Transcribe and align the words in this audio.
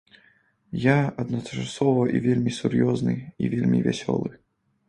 Я 0.85 0.95
адначасова 1.23 2.07
і 2.15 2.21
вельмі 2.25 2.57
сур'ёзны 2.61 3.15
і 3.21 3.45
вельмі 3.53 3.85
вясёлы. 3.91 4.29